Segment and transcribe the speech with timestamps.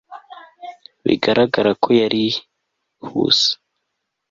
[1.05, 2.41] bigaragara ko yarihuse